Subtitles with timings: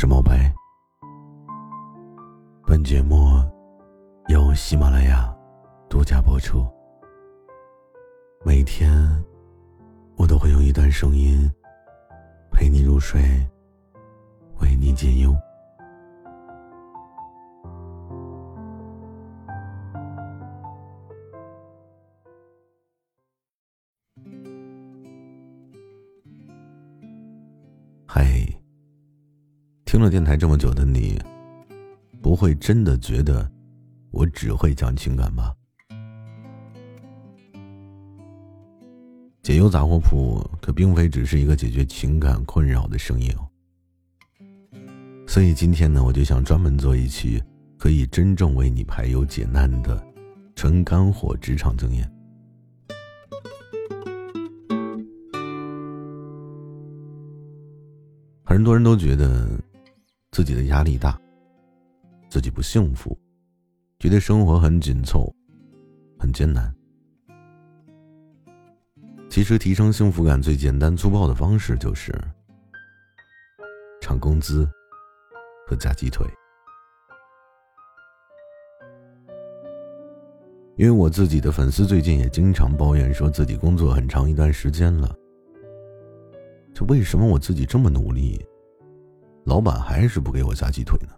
[0.00, 0.50] 是冒白。
[2.66, 3.18] 本节目
[4.28, 5.30] 由喜马拉雅
[5.90, 6.66] 独家播出。
[8.42, 8.90] 每天，
[10.16, 11.46] 我都会用一段声音
[12.50, 13.20] 陪你入睡，
[14.62, 15.36] 为你解忧。
[30.00, 31.20] 听了电台这么久的你，
[32.22, 33.46] 不会真的觉得
[34.10, 35.54] 我只会讲情感吧？
[39.42, 43.44] 解忧杂货铺可并非只是一个解决情感困扰的声音哦。
[45.26, 47.38] 所以今天呢，我就想专门做一期
[47.76, 50.02] 可以真正为你排忧解难的
[50.56, 52.10] 纯干货职场经验。
[58.42, 59.46] 很多人都觉得
[60.32, 61.20] 自己的压力大，
[62.28, 63.18] 自己不幸福，
[63.98, 65.34] 觉得生活很紧凑，
[66.18, 66.72] 很艰难。
[69.28, 72.12] 其实，提升幸福感最简单粗暴的方式就是
[74.00, 74.68] 涨工资
[75.66, 76.26] 和加鸡腿。
[80.76, 85.14] 因为我自己的粉丝最近也经常抱怨，说自己工作很长一段时间了。
[86.72, 88.42] 就为什么我自己这么努力，
[89.50, 91.12] 老板还是不给我加鸡腿呢？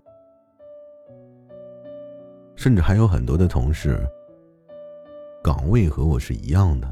[2.56, 4.02] 甚至还有很多的同事，
[5.44, 6.88] 岗位和我是一样的，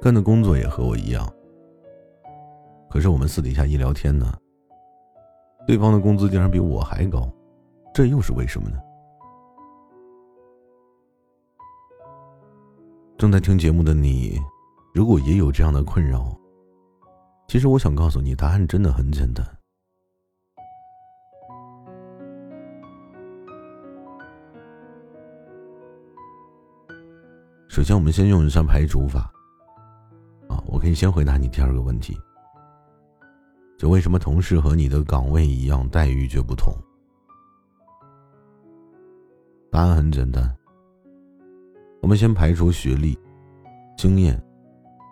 [0.00, 1.30] 干的工作也和我一样，
[2.88, 4.32] 可是我们私底下一聊天呢，
[5.66, 7.30] 对方的工资竟然比我还高，
[7.92, 8.78] 这又是为什么呢？
[13.18, 14.38] 正在听节目的你，
[14.94, 16.34] 如果也有这样的困扰，
[17.46, 19.46] 其实我想告诉你，答案真的很简单。
[27.68, 29.30] 首先，我们先用一下排除法。
[30.48, 32.18] 啊，我可以先回答你第二个问题：
[33.78, 36.74] 就为什么同事和你的岗位一样，待遇却不同？
[39.70, 40.52] 答案很简单。
[42.00, 43.18] 我们先排除学历、
[43.96, 44.42] 经验。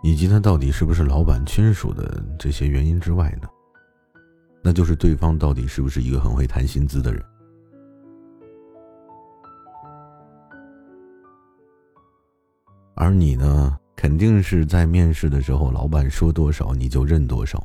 [0.03, 3.49] 以及他到底是不是老板亲属的这些原因之外呢？
[4.63, 7.25] 那就是对方到底是不是一个很会谈薪资的人。
[12.97, 17.65] 而你呢，肯定是在面试的时候，老板说多少你就认多少。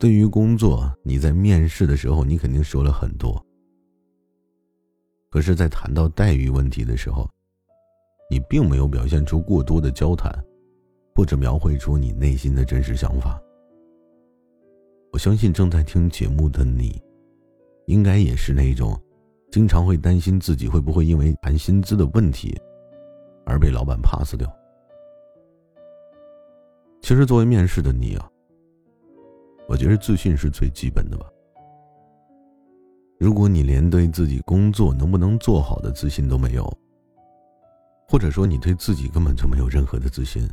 [0.00, 3.40] 对于工作，你在面试的时候，你肯定说了很多。
[5.30, 7.30] 可是，在谈到待遇问题的时候，
[8.28, 10.32] 你并没有表现出过多的交谈。
[11.14, 13.42] 或者描绘出你内心的真实想法。
[15.10, 17.02] 我相信正在听节目的你，
[17.86, 18.96] 应该也是那种
[19.50, 22.56] 经常会担心自己会不会因为谈薪资的问题
[23.48, 24.46] 而被老板 pass 掉。
[27.00, 28.30] 其实，作为面试的你啊，
[29.66, 31.24] 我觉得自信是最基本的吧。
[33.18, 36.70] 如果你连对自己工作能不能做好的自信都没有，
[38.06, 40.46] 或者说你对自己根本就没有任何的自信。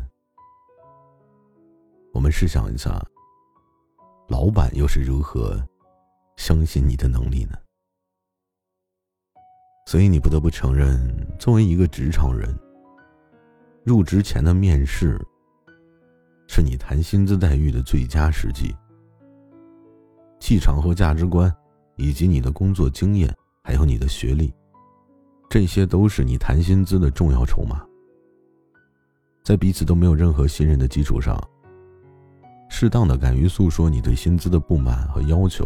[2.13, 3.05] 我们试想一下，
[4.29, 5.61] 老板又是如何
[6.37, 7.57] 相信你的能力呢？
[9.87, 10.97] 所以你不得不承认，
[11.37, 12.57] 作为一个职场人，
[13.85, 15.15] 入职前的面试
[16.47, 18.75] 是你谈薪资待遇的最佳时机。
[20.39, 21.55] 气场和价值观，
[21.95, 23.31] 以及你的工作经验，
[23.63, 24.51] 还有你的学历，
[25.51, 27.85] 这些都是你谈薪资的重要筹码。
[29.43, 31.39] 在彼此都没有任何信任的基础上。
[32.67, 35.63] 适当的敢于诉说你对薪资的不满和要求，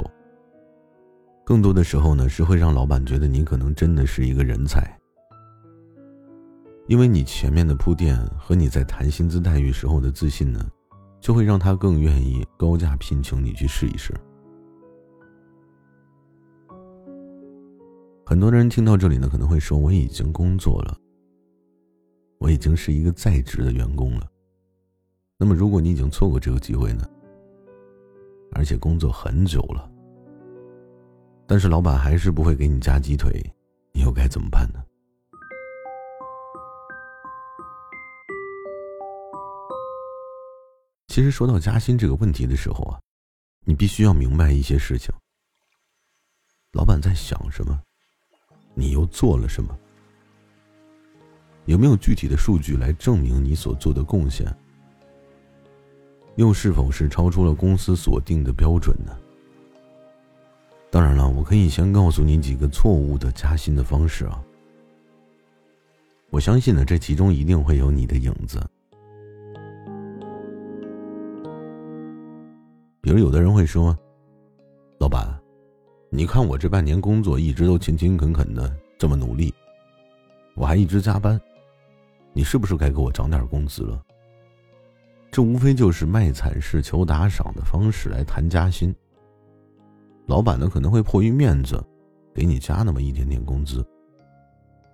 [1.45, 4.98] 更多的时候呢，是会让老板觉得你可能真的是一个人才，
[6.89, 10.67] 因为你前面的铺垫和你在谈薪资待遇时候的自信呢，
[11.21, 14.11] 就会让他更愿意高价聘请你去试一试。
[18.25, 20.97] 很多人听到这里呢，可能会说：“我已经工作了，
[22.39, 24.27] 我已经是一个在职的员工了。”
[25.37, 27.05] 那么，如果你已经错过这个机会呢？
[28.53, 29.87] 而且工作很久了，
[31.45, 33.31] 但是老板还是不会给你加鸡腿，
[33.93, 34.78] 你又该怎么办呢？
[41.09, 43.01] 其实说到加薪这个问题的时候啊，
[43.65, 45.11] 你必须要明白一些事情：
[46.71, 47.81] 老板在想什么，
[48.75, 49.75] 你又做了什么，
[51.65, 54.55] 有没有具体的数据来证明你所做的贡献？
[56.35, 59.17] 又是否是超出了公司所定的标准呢？
[60.91, 64.41] 当然了，我可以先告诉你几个错误的加薪的方式啊。
[66.29, 68.63] 我相信呢，这其中一定会有你的影子。
[73.09, 73.97] 比如，有的人会说
[75.01, 75.27] ：“老板，
[76.11, 79.51] 你看我这半年工作一直都勤勤恳恳的，这么努力，
[80.53, 81.41] 我还一直加班，
[82.33, 83.99] 你是不是该给我涨点工资了？”
[85.31, 88.95] 这无非就是卖惨式求打赏的方式来谈加薪。
[90.27, 91.83] 老板呢可能会迫于面子，
[92.31, 93.83] 给你加那么一点点工资。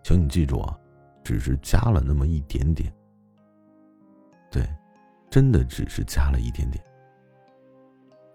[0.03, 0.79] 请你记住啊。
[1.21, 2.93] 只是加了那么一点点，
[4.49, 4.65] 对，
[5.29, 6.81] 真的只是加了一点点。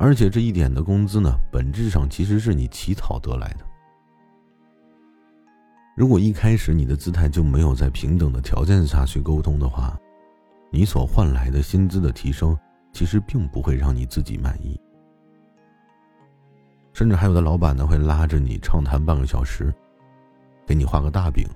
[0.02, 3.67] 而且这一点的工资呢，本质上其实是你乞讨得来的。
[5.94, 9.94] 如果一开始你的姿态就没有在平等的条件下去沟通的话，
[10.70, 12.58] 你所换来的薪资的提升，
[12.94, 14.81] 其实并不会让你自己满意。
[16.94, 19.70] 甚至还有的老板呢，会拉着你畅谈半个小时，
[20.67, 21.47] 给你画个大饼。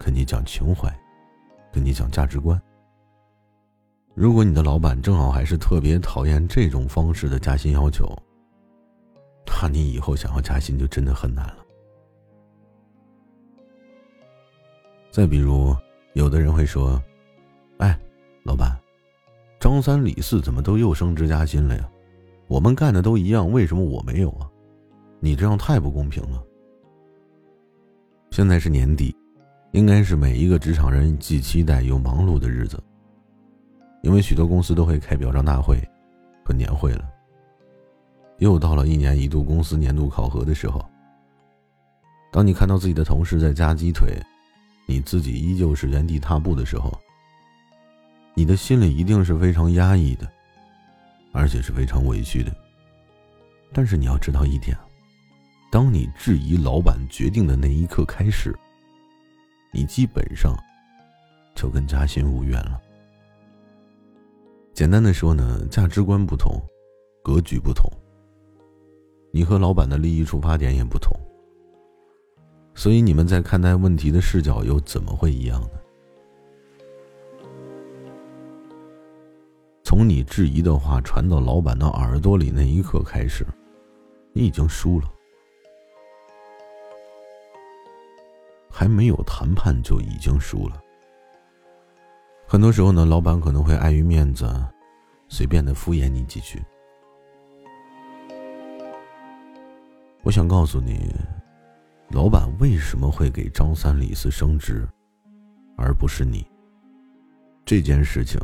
[0.00, 0.92] 跟你讲情怀，
[1.72, 2.60] 跟你讲价值观。
[4.18, 8.04] 如果你的老板正好还是特别讨厌这种方式的加薪要求，
[9.46, 11.58] 那你以后想要加薪就真的很难了。
[15.12, 15.72] 再比如，
[16.14, 17.00] 有的人会说
[17.78, 17.96] ：“哎，
[18.42, 18.76] 老板，
[19.60, 21.88] 张三李四怎么都又升职加薪了呀？
[22.48, 24.50] 我们干的都一样，为什么我没有啊？
[25.20, 26.42] 你这样太不公平了。”
[28.32, 29.14] 现在是年底。
[29.72, 32.82] 应该是每一个职场人既期待又忙碌的日子，
[34.08, 35.78] 因为许多公司都会开表彰大会
[36.42, 37.06] 和年会了。
[38.38, 40.82] 又到了一年一度公司年度考核的时候，
[42.32, 44.18] 当你看到自己的同事在夹鸡腿，
[44.86, 46.98] 你自己依旧是原地踏步的时候，
[48.32, 50.26] 你的心里一定是非常压抑的，
[51.34, 52.50] 而且是非常委屈的。
[53.74, 54.74] 但是你要知道一点，
[55.70, 58.58] 当你质疑老板决定的那一刻开始。
[59.70, 60.56] 你基本上
[61.54, 62.80] 就跟加薪无缘了。
[64.78, 66.56] 简单的说呢，价值观不同，
[67.20, 67.90] 格局不同，
[69.32, 71.18] 你和老板的利益出发点也不同，
[72.76, 75.70] 所以你们在看待问题的视角又怎么会一样呢？
[79.82, 83.44] 从你质疑的话传到老板的耳朵里那一刻开始，
[84.32, 85.12] 你已经输了。
[88.70, 90.80] 还没有谈判就已经输了。
[92.50, 94.50] 很多时候呢，老板可能会碍于面子，
[95.28, 96.58] 随便的敷衍你几句。
[100.22, 101.14] 我想告诉你，
[102.08, 104.88] 老板为什么会给张三李四升职，
[105.76, 106.46] 而不是你？
[107.66, 108.40] 这件事情，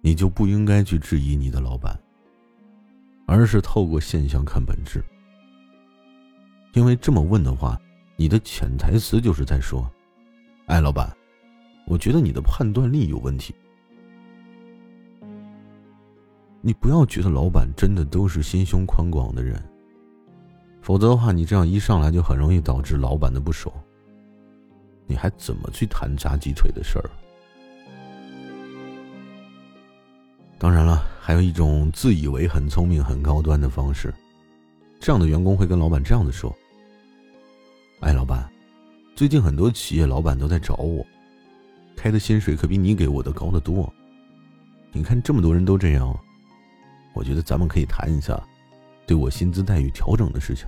[0.00, 1.98] 你就不应该去质疑你的老板，
[3.26, 5.02] 而是透过现象看本质。
[6.74, 7.76] 因为这么问的话。
[8.14, 9.90] 你的潜台词就是在说
[10.68, 11.10] ：“哎，老板，
[11.86, 13.54] 我觉得你的判断力有问题。
[16.60, 19.60] 你不要觉得老板真的都是心胸宽广的人，
[20.80, 23.74] 否则的话，你这样一上来就很容易导致老板的不爽。
[25.06, 27.10] 你还怎么去谈炸鸡腿的事儿？
[30.56, 34.14] 当然了，还有一种自以为很聪明、很高端的方式，
[35.00, 36.54] 这样的员工会跟老板这样子说。”
[38.00, 38.48] 哎，老板，
[39.16, 41.04] 最近很多企业老板都在找我，
[42.02, 43.88] 开的薪水可比你给我的高得多。
[44.90, 46.12] 你看这么多人都这样，
[47.14, 48.36] 我觉得咱们可以谈一下
[49.06, 50.66] 对我薪资待遇调整的事情。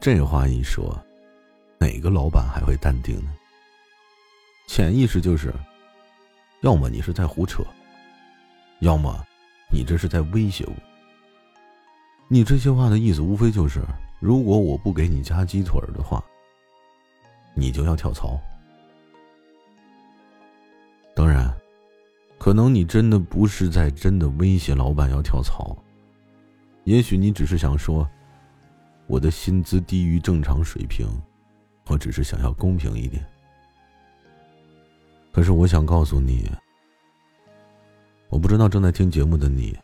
[0.00, 1.00] 这话一说，
[1.78, 3.30] 哪个老板还会淡定呢？
[4.66, 5.54] 潜意识就是，
[6.62, 7.62] 要么你是在胡扯，
[8.80, 9.24] 要么
[9.72, 10.74] 你这是在威胁我。
[12.26, 13.80] 你这些话的意思无非就是。
[14.18, 16.24] 如果我不给你加鸡腿的话，
[17.54, 18.40] 你就要跳槽。
[21.14, 21.54] 当然，
[22.38, 25.76] 可能你真的不是在真的威胁老板要跳槽，
[26.84, 28.08] 也许你只是想说，
[29.06, 31.06] 我的薪资低于正常水平，
[31.86, 33.24] 我只是想要公平一点。
[35.30, 36.50] 可是我想告诉你，
[38.28, 39.78] 我不知道正在听节目的你。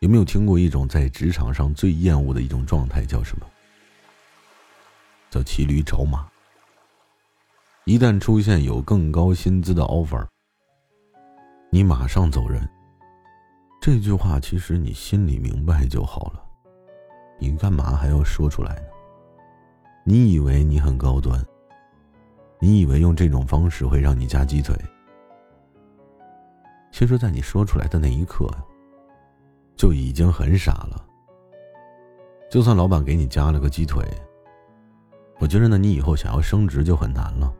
[0.00, 3.46] 有没有听过一种在职场上最厌恶的一种状态叫什么？
[5.28, 6.26] 叫骑驴找马。
[7.88, 10.22] 一旦出现有更高薪资的 offer，
[11.70, 12.68] 你马上走人。
[13.80, 16.44] 这句话其实你心里明白就好了，
[17.38, 18.82] 你干嘛还要说出来呢？
[20.04, 21.42] 你以为你很高端？
[22.60, 24.76] 你以为用这种方式会让你加鸡腿？
[26.92, 28.46] 其实，在你说出来的那一刻。
[29.76, 31.06] 就已经很傻了。
[32.50, 34.04] 就算老板给你加了个鸡腿，
[35.38, 37.50] 我觉得呢，你以后想要升职就很难了。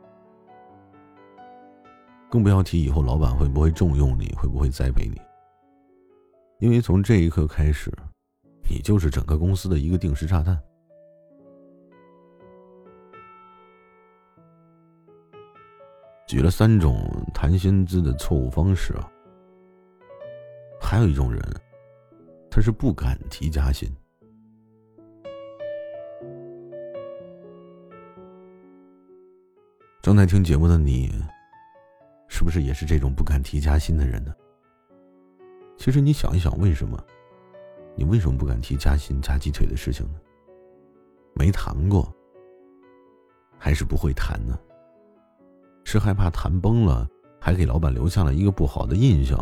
[2.29, 5.19] 更不要提以后老板会不会重用你，会不会栽培你。
[6.59, 7.91] 因为从这一刻开始，
[8.69, 10.61] 你就是整个公司的一个定时炸弹。
[16.27, 19.09] 举了三种谈薪资的错误方式啊，
[20.79, 21.41] 还有一种人，
[22.51, 23.89] 他是不敢提加薪。
[30.03, 31.11] 正在听节目的你，
[32.39, 34.33] 是不是也是这种不敢提加薪的人呢？
[35.77, 36.97] 其实你想一想，为什么？
[37.97, 40.21] 你为什么不敢提加薪、加鸡腿的事情呢？
[41.35, 42.09] 没谈过，
[43.57, 44.57] 还是不会谈呢？
[45.83, 47.05] 是害怕谈崩了，
[47.41, 49.37] 还给老板留下了一个不好的印象？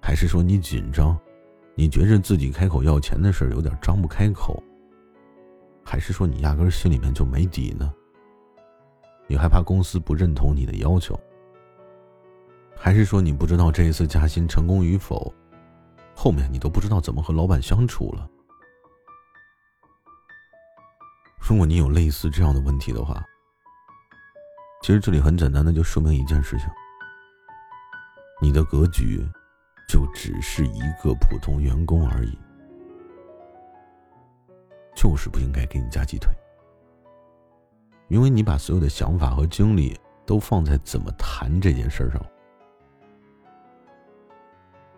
[0.00, 1.14] 还是说你紧张，
[1.74, 4.62] 你觉着自己开口要钱的事有点张不开口？
[5.84, 7.92] 还是说你压根心里面就没底呢？
[9.26, 11.14] 你害怕公司不认同你的要求？
[12.84, 15.32] 还是说你不知道这一次加薪成功与否，
[16.14, 18.28] 后面你都不知道怎么和老板相处了。
[21.40, 23.24] 如果你有类似这样的问题的话，
[24.82, 26.68] 其实这里很简单的就说明一件事情：
[28.42, 29.26] 你的格局
[29.88, 32.38] 就只是一个普通员工而已，
[34.94, 36.30] 就是不应该给你加鸡腿，
[38.08, 42.22] 因为你把所有的想法和精力都放在怎么谈这件事上。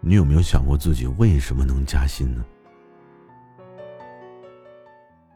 [0.08, 2.44] 你有没有想过自己为什么能加薪呢？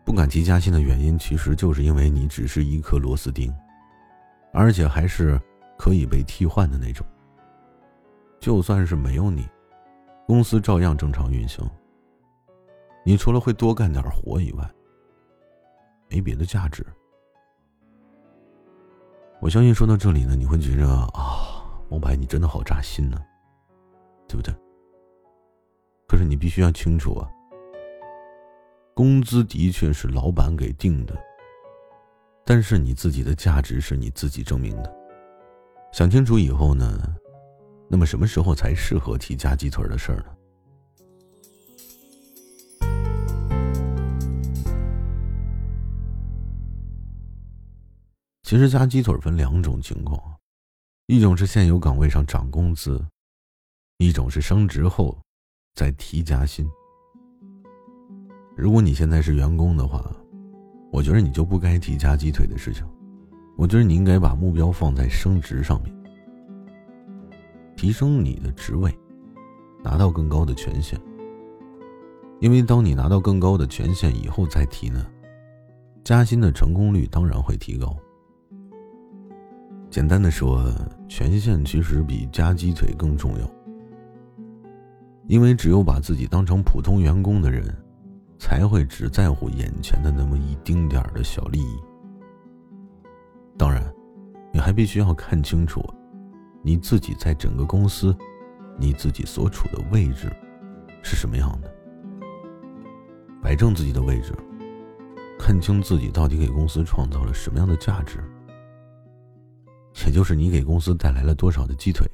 [0.04, 3.52] 不敢提加薪的原因，其实就是因为你只是一颗螺丝钉，
[4.52, 5.36] 而且还是
[5.76, 7.04] 可以被替换的那种。
[8.38, 9.44] 就算是没有你，
[10.24, 11.68] 公司照样正常运行。
[13.04, 14.70] 你除了会多干点活以外，
[16.08, 16.86] 没别的价值。
[19.40, 23.20] 我相信说到这里呢，你会觉着啊，梦白你真的好扎心呢。
[24.30, 24.54] 对不对？
[26.06, 27.28] 可是你必须要清楚啊，
[28.94, 31.18] 工资的确是老板给定的，
[32.44, 34.96] 但是你自己的价值是你自己证明的。
[35.92, 37.16] 想清楚以后呢，
[37.88, 40.36] 那么什么时候才适合提加鸡腿的事儿呢？
[48.44, 50.20] 其实加鸡腿分两种情况，
[51.06, 53.04] 一种是现有岗位上涨工资。
[54.00, 55.14] 一种是升职后，
[55.74, 56.66] 再提加薪。
[58.56, 60.02] 如果你现在是员工的话，
[60.90, 62.82] 我觉得你就不该提加鸡腿的事情。
[63.58, 65.94] 我觉得你应该把目标放在升职上面，
[67.76, 68.90] 提升你的职位，
[69.84, 70.98] 拿到更高的权限。
[72.40, 75.06] 因为当你拿到更高的权限以后再提呢，
[76.04, 77.94] 加薪的成功率当然会提高。
[79.90, 80.72] 简单的说，
[81.06, 83.59] 权限其实比加鸡腿更重要。
[85.30, 87.64] 因为只有把自己当成普通员工的人，
[88.36, 91.78] 才会只在乎眼前的那么一丁点儿的小利益。
[93.56, 93.80] 当然，
[94.52, 95.80] 你还必须要看清楚，
[96.64, 98.12] 你自己在整个公司，
[98.76, 100.36] 你自己所处的位置
[101.00, 101.72] 是什么样的，
[103.40, 104.34] 摆正自己的位置，
[105.38, 108.18] 看清自己到底给公司创造了什么样的价值，
[110.04, 112.04] 也就是你给公司带来了多少的鸡腿。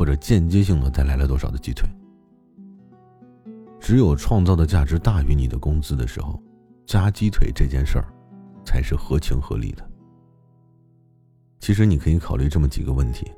[0.00, 1.86] 或者间接性的带来了多少的鸡腿？
[3.78, 6.42] 只有创造的价值大于你的工资的时候，
[6.86, 8.06] 加鸡腿这件事儿
[8.64, 9.86] 才是合情合理的。
[11.58, 13.30] 其实你可以考虑这么几个问题：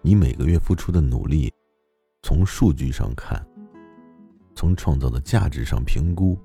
[0.00, 1.52] 你每个月付出的努力，
[2.22, 3.46] 从数据上看，
[4.54, 6.38] 从创造的价值上评估，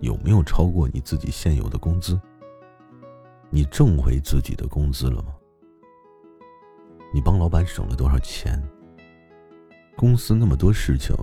[0.00, 2.20] 有没有超过你自己现有的工资？
[3.48, 5.36] 你挣回自己的工资了吗？
[7.12, 8.62] 你帮老板省了多少钱？
[9.96, 11.14] 公司那么多事情，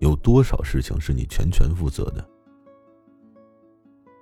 [0.00, 2.28] 有多少事情是你全权负责的？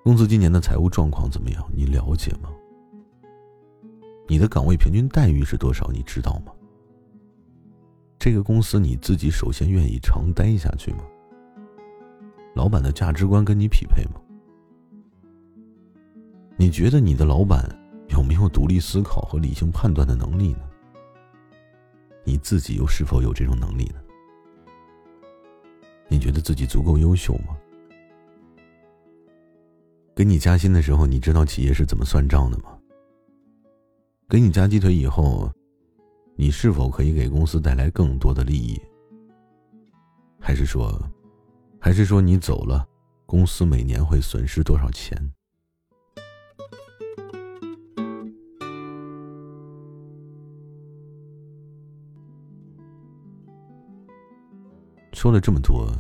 [0.05, 1.65] 公司今年的财务状况怎么样？
[1.75, 2.51] 你了解吗？
[4.29, 5.91] 你的岗位平均待遇是多少？
[5.91, 6.53] 你知道吗？
[8.19, 11.05] 这个公司你自己首先愿意长待下去吗？
[12.55, 14.21] 老板的价值观跟你匹配吗？
[16.57, 17.78] 你觉得你的老板？
[18.09, 20.61] 有没有独立思考和理性判断的能力呢？
[22.25, 24.01] 你自己又是否有这种能力呢？
[26.09, 27.57] 你觉得自己足够优秀吗？
[30.15, 32.77] 给你加薪的时候，你知道企业是怎么算账的吗？
[34.29, 35.51] 给你加鸡腿以后，
[36.35, 38.81] 你是否可以给公司带来更多的利益？
[40.41, 40.99] 还是说，
[41.81, 42.87] 还是说你走了，
[43.27, 45.17] 公司每年会损失多少钱？
[55.19, 55.91] 说了这么多，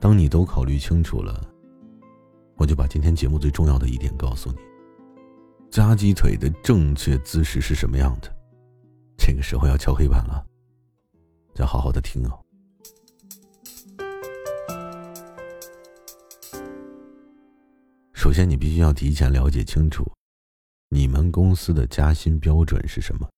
[0.00, 1.46] 当你都考虑清楚了，
[2.56, 4.56] 我就把今天节目最重要的一点告诉你：
[5.70, 8.34] 夹鸡腿的正确姿势是什么样的？
[9.18, 10.42] 这个时候要敲黑板了，
[11.56, 12.40] 要好好的听哦。
[18.14, 20.02] 首先，你必须要提前了解清楚，
[20.88, 23.28] 你们公司的加薪标准是什么，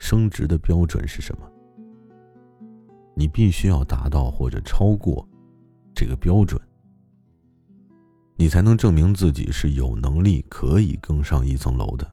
[0.00, 1.48] 升职的标准是什么。
[3.18, 5.26] 你必须要达到或者超过
[5.94, 6.60] 这个标准，
[8.36, 12.06] 你才能证明自己是有能力可以更上一层楼的。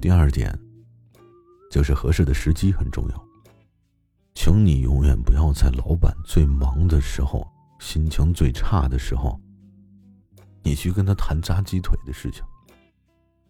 [0.00, 0.52] 第二点，
[1.70, 3.24] 就是合适的时机很重要。
[4.34, 7.46] 请你永远不要在老板最忙的时候、
[7.78, 9.40] 心情最差的时候，
[10.64, 12.42] 你去跟他谈扎鸡腿的事情，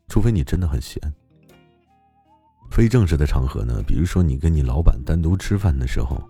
[0.09, 1.01] 除非你真的很闲。
[2.75, 6.21] 非正式的场合呢，比如说你跟你老板单独吃饭的时候，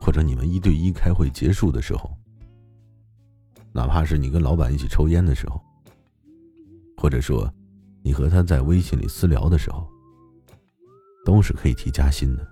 [0.00, 2.16] 或者你们一对一开会结束的时候，
[3.72, 5.60] 哪怕是你跟老板一起抽烟的时候，
[6.96, 7.52] 或者说
[8.04, 9.84] 你和他在微信里私聊的时候，
[11.26, 12.48] 都是可以提加薪的。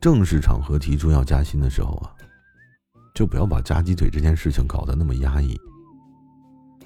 [0.00, 2.14] 正式场合提出要加薪的时候啊，
[3.16, 5.58] 就不要把夹鸡腿这件事情搞得那么压抑。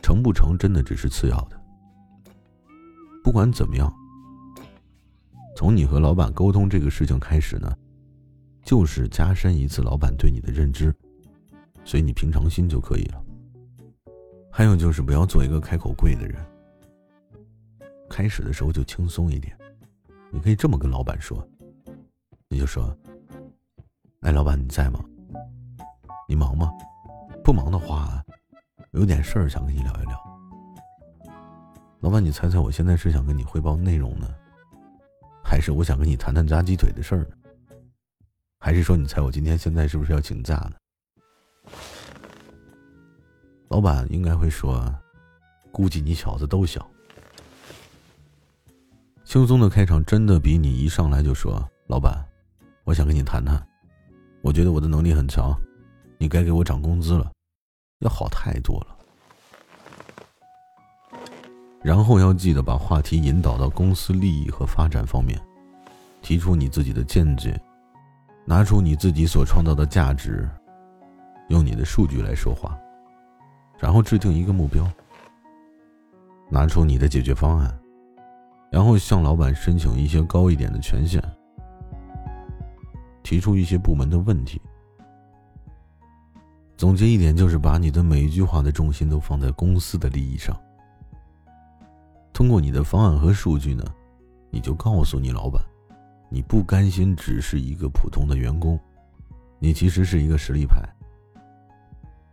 [0.03, 1.61] 成不成，真的只是次要的。
[3.23, 3.93] 不管怎么样，
[5.57, 7.71] 从你和老板沟通这个事情开始呢，
[8.65, 10.95] 就是加深一次老板对你的认知，
[11.85, 13.23] 所以你平常心就可以了。
[14.51, 16.45] 还有就是不要做一个开口跪的人。
[18.09, 19.57] 开始的时候就轻松一点，
[20.31, 21.47] 你可以这么跟老板说，
[22.49, 22.97] 你就说
[24.21, 25.05] ：“哎，老板你在吗？
[26.27, 26.71] 你忙吗？
[27.45, 28.21] 不忙的话。”
[28.93, 30.21] 有点事儿想跟你聊一聊，
[32.01, 34.29] 老板，你猜猜我现在是想跟你汇报内容呢，
[35.45, 37.37] 还是我想跟你谈谈炸鸡腿的事儿呢？
[38.59, 40.73] 还是说你猜我今天现在是不是要请假呢？
[43.69, 44.93] 老板应该会说，
[45.71, 46.85] 估计你小子都小。
[49.25, 52.27] 轻松的开场真的比你一上来就说，老板，
[52.83, 53.65] 我想跟你谈谈，
[54.43, 55.55] 我觉得我的能力很强，
[56.19, 57.31] 你该给我涨工资了。
[58.01, 58.97] 要好太多了，
[61.83, 65.39] 然后要记得把话题引导到公司利益和发展方面，
[66.23, 67.61] 提出你自己的见解，
[68.47, 70.49] 拿出你自己所创造的价值，
[71.49, 72.75] 用你的数据来说话，
[73.79, 74.83] 然后制定一个目标，
[76.49, 77.79] 拿出你的解决方案，
[78.71, 81.23] 然后向老板申请一些高一点的权限，
[83.23, 84.59] 提出一些部门的问题。
[86.81, 90.59] 总结一点，就是把你的每一句话的重心都放在公司的利益上。
[92.33, 93.85] 通过你的方案和数据呢，
[94.49, 95.63] 你就告诉你老板，
[96.31, 98.81] 你不甘心只是一个普通的员工，
[99.59, 100.81] 你其实是一个实力派。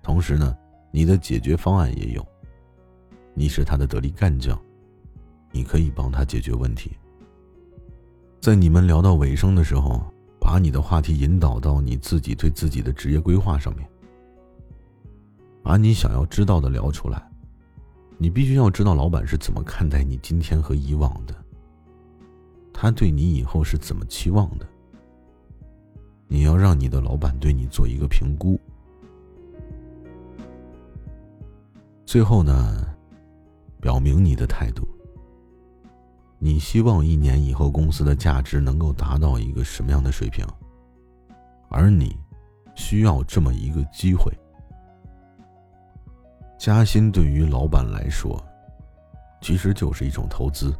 [0.02, 0.56] 同时呢，
[0.92, 2.26] 你的解决方案也有，
[3.34, 4.58] 你是他的得力干将，
[5.52, 6.98] 你可以帮他解决问题。
[8.40, 10.02] 在你们聊到尾声的时候，
[10.40, 13.86] 把你的话题引导到你自己对自己的职业规划上面。
[15.68, 17.22] 把你想要知道的聊出来，
[18.18, 21.36] 你必须要知道老板是怎么看待你今天和以往的，
[22.74, 24.66] 他对你以后是怎么期望的。
[26.30, 28.58] 你要让你的老板对你做一个评估。
[32.06, 32.88] 最后呢，
[33.82, 34.88] 表明你的态度。
[36.40, 40.48] 你希望一年以后公司的价值能够达到一个什么样的水平？
[41.68, 42.16] 而你
[42.74, 44.32] 需要这么一个机会。
[46.58, 48.44] 加薪对于老板来说，
[49.42, 50.74] 其实就是一种投资。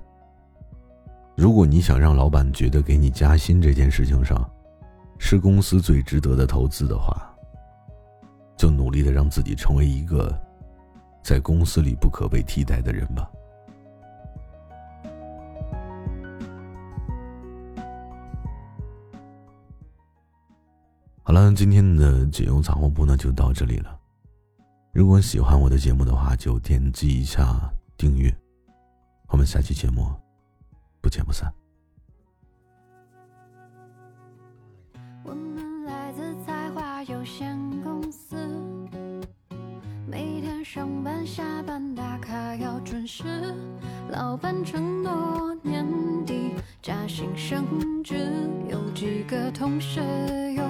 [1.36, 4.50] 如果你想让老板觉得给你加薪这件事情上，
[5.20, 7.32] 是公司最值得的投资的话，
[8.58, 10.36] 就努力的让自己成为一个
[11.24, 13.30] 在公司里不可被替代的人吧。
[21.22, 23.96] 好了，今天的解忧杂货铺呢就到这里了。
[24.98, 27.56] 如果喜欢我的节目的话，就点击一下
[27.96, 28.36] 订阅。
[29.28, 30.12] 我们下期节目
[31.00, 31.54] 不见不散。
[35.24, 38.36] 我们来自才华有限公司，
[40.08, 43.24] 每天上班下班打卡要准时。
[44.10, 45.86] 老板承诺年
[46.26, 48.16] 底加薪升职，
[48.68, 50.00] 有几个同事
[50.56, 50.67] 有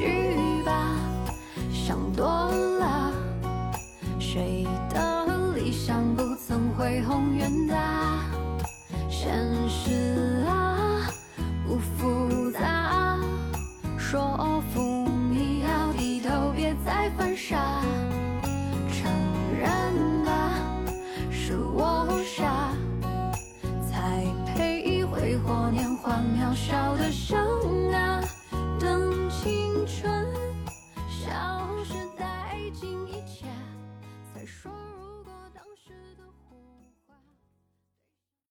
[0.00, 0.96] 去吧，
[1.70, 3.12] 想多了。
[4.18, 8.24] 谁的理想不曾恢宏远大？
[9.10, 9.30] 现
[9.68, 11.06] 实啊，
[11.66, 13.18] 不复杂。
[13.98, 17.82] 说服你要低头，别再犯傻。
[18.90, 19.12] 承
[19.60, 20.62] 认吧，
[21.30, 22.72] 是我傻，
[23.86, 27.49] 才配挥霍年华，渺小的生。